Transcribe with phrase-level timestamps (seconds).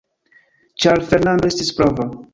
[0.85, 2.13] Ĉar Fernando estis prava.